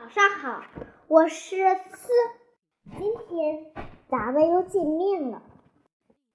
[0.00, 0.62] 早上好，
[1.08, 1.58] 我是
[1.92, 2.10] 思。
[2.96, 3.66] 今天
[4.08, 5.42] 咱们又见面了。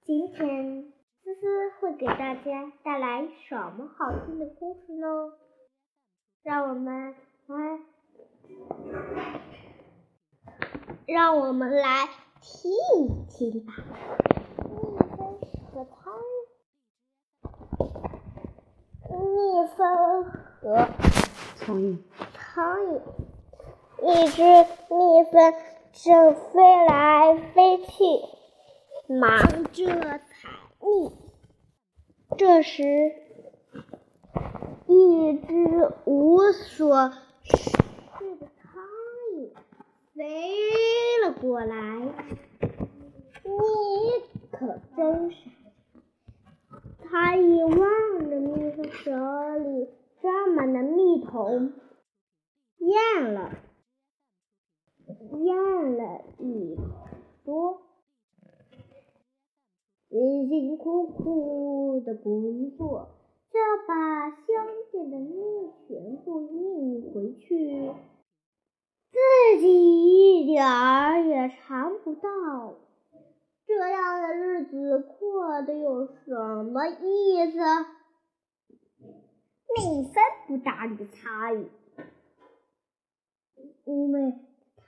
[0.04, 0.92] 今天
[1.24, 5.32] 思思会给大家带来什么好听的故事呢？
[6.44, 7.16] 让我们
[7.48, 7.80] 来，
[11.04, 12.08] 让我们来
[12.40, 13.72] 听一听吧。
[14.62, 15.40] 蜜蜂
[15.72, 16.14] 和苍
[19.10, 20.88] 蜜蜂和
[21.56, 21.98] 苍蝇，
[24.08, 25.52] 一只蜜蜂
[25.92, 27.88] 正飞来飞去，
[29.12, 30.48] 忙着采
[30.80, 31.10] 蜜。
[32.38, 32.84] 这时，
[34.86, 37.10] 一只无所
[37.42, 37.68] 事
[38.38, 38.80] 的苍
[39.34, 39.50] 蝇
[40.14, 40.22] 飞
[41.24, 41.76] 了过来。
[43.42, 43.50] 你
[44.52, 45.36] 可真傻！
[47.10, 49.10] 它一望着蜜蜂手
[49.58, 49.88] 里
[50.22, 51.72] 装满的蜜桶，
[52.78, 53.50] 咽了，
[55.44, 56.82] 咽了一口，
[57.44, 57.82] 说
[60.08, 63.08] ：“辛辛苦苦的工作，
[63.50, 64.46] 就要把香
[64.90, 65.34] 甜的蜜
[65.86, 67.92] 全部运回去，
[69.10, 72.28] 自己一点儿也尝不到。”
[73.66, 77.58] 这样的日子过得有什么意思？
[79.76, 80.14] 蜜蜂
[80.46, 81.68] 不搭理苍蝇，
[83.84, 84.34] 因为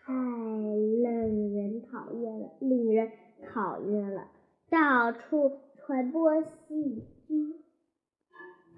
[0.09, 3.13] 太令人讨厌了，令人
[3.45, 4.29] 讨厌了，
[4.71, 7.55] 到处传播细菌。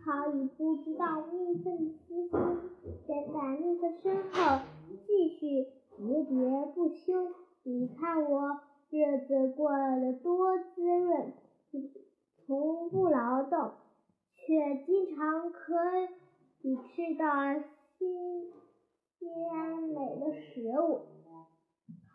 [0.02, 2.30] 苍蝇不知道蜜蜂私心，
[3.06, 4.58] 跟在蜜蜂身后
[5.06, 5.68] 继续
[6.00, 7.28] 喋喋不休。
[7.62, 8.58] 你看我。
[8.92, 11.32] 日子过得多滋润，
[12.44, 13.70] 从不劳动，
[14.34, 15.76] 却经常可
[16.62, 17.54] 以吃到
[17.96, 18.50] 新
[19.20, 19.28] 鲜
[19.94, 21.02] 美的食物，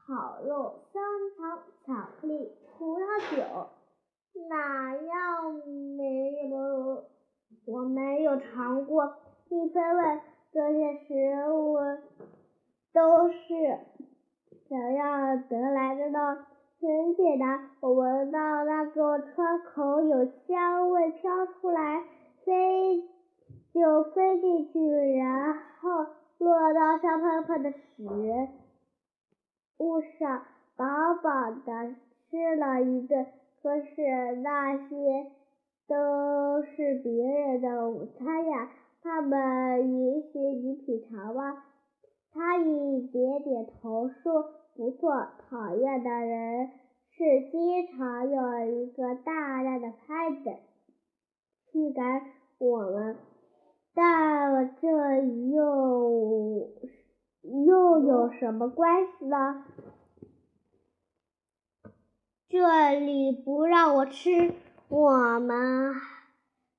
[0.07, 1.01] 烤肉、香
[1.35, 3.69] 肠、巧克力、葡萄酒，
[4.47, 5.53] 哪样
[5.97, 7.03] 没有
[7.65, 9.15] 我没有尝过？
[9.49, 10.21] 蜜蜂问
[10.53, 11.77] ：“这些食物
[12.93, 13.79] 都是
[14.69, 16.45] 怎样得来的呢？”
[16.79, 22.03] 很简单，我闻到那个窗口有香味飘出来，
[22.43, 23.01] 飞
[23.73, 24.79] 就飞进去，
[25.17, 26.05] 然后
[26.37, 28.03] 落到香喷喷的食
[29.77, 30.43] 物上，
[30.75, 30.85] 饱
[31.21, 31.95] 饱的
[32.29, 33.25] 吃了一顿。
[33.61, 35.31] 可是那些
[35.87, 38.69] 都是别人的午餐呀，
[39.01, 41.63] 他们允许你品尝吗？
[42.31, 44.51] 苍蝇点点头说。
[44.77, 46.69] 不错，讨厌的人
[47.11, 50.59] 是经常有一个大大的拍子
[51.71, 52.21] 驱赶
[58.25, 59.63] 有什么关系呢？
[62.49, 64.51] 这里不让我吃，
[64.87, 65.93] 我们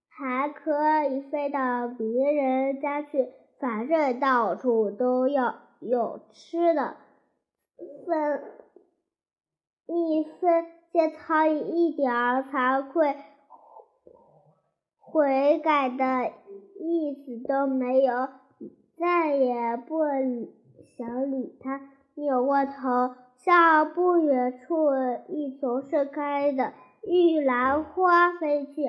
[0.09, 3.29] 还可以飞到别人家去，
[3.61, 6.97] 反正到处都要有吃的。
[8.05, 8.43] 分
[9.87, 13.17] 蜜蜂见苍蝇一点儿惭愧
[14.99, 16.33] 悔改的
[16.81, 18.31] 意思都没有，
[18.97, 20.01] 再也不
[20.97, 21.81] 想理他，
[22.15, 24.91] 扭过头向不远处
[25.29, 28.83] 一丛盛开的玉兰花飞去。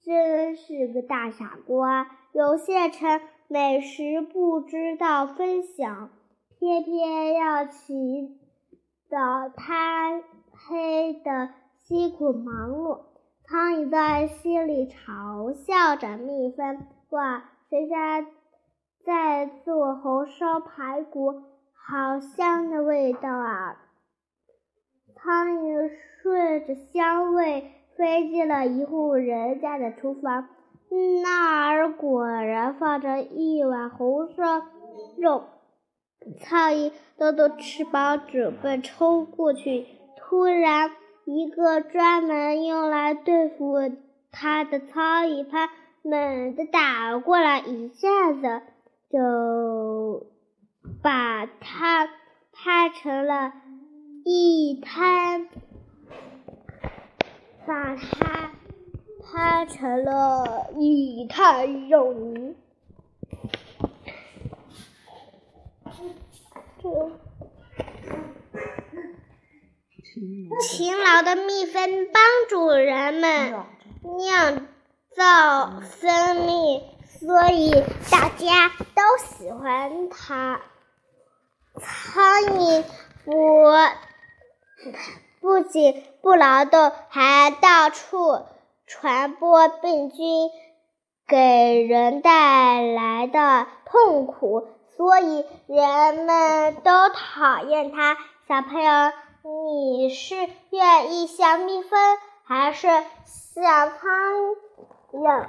[0.00, 6.10] 真是个大傻瓜，有现成美食不知道分享。
[6.58, 8.38] 偏偏要起
[9.08, 13.00] 早贪黑的辛苦忙碌，
[13.44, 18.26] 苍蝇在心里嘲笑着蜜蜂：“哇，谁家
[19.04, 21.42] 在做红烧排骨？
[21.74, 23.76] 好香的味道啊！”
[25.16, 25.90] 苍蝇
[26.22, 30.48] 顺着香味飞进了一户人家的厨房，
[31.22, 34.62] 那儿果然放着一碗红烧
[35.16, 35.44] 肉。
[36.40, 39.86] 苍蝇抖抖翅膀，准备冲过去。
[40.18, 40.90] 突然，
[41.24, 43.76] 一个专门用来对付
[44.30, 45.68] 它的苍蝇拍
[46.02, 48.62] 猛地打过来，一下子
[49.10, 50.26] 就
[51.02, 52.06] 把它
[52.52, 53.52] 拍成了
[54.24, 55.48] 一滩，
[57.66, 58.52] 把它
[59.24, 62.54] 拍成了一滩肉泥。
[70.60, 73.54] 勤劳的蜜蜂帮助人们
[74.18, 74.66] 酿
[75.14, 76.82] 造蜂蜜，
[77.20, 77.70] 所以
[78.10, 80.60] 大家都喜欢它。
[81.80, 82.84] 苍蝇
[83.24, 83.32] 不
[85.40, 88.44] 不仅不劳动，还到处
[88.86, 90.50] 传播病菌，
[91.26, 98.16] 给人带来的痛苦，所以人们都讨厌它。
[98.48, 99.12] 小朋友，
[99.42, 100.34] 你是
[100.70, 101.98] 愿意像蜜蜂，
[102.44, 102.88] 还是
[103.26, 103.98] 像苍
[105.12, 105.46] 蝇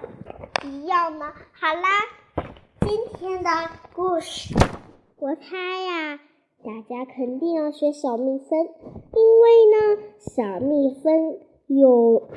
[0.64, 1.32] 一样呢？
[1.54, 1.90] 好啦，
[2.82, 3.50] 今天的
[3.94, 4.54] 故事，
[5.18, 6.20] 我猜呀。
[6.62, 8.68] 大家肯定要学小蜜蜂，
[9.14, 12.28] 因为呢，小蜜蜂又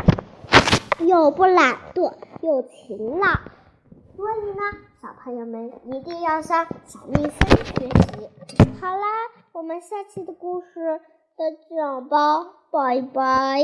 [1.01, 3.27] 又不懒惰，又勤劳，
[4.17, 4.63] 所以呢，
[5.01, 8.31] 小朋友们一定要向小蜜蜂学习。
[8.81, 9.07] 好啦，
[9.53, 11.01] 我们下期的故事
[11.37, 13.61] 再讲吧，拜拜。